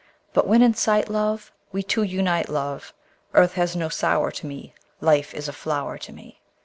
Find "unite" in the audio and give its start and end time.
2.01-2.49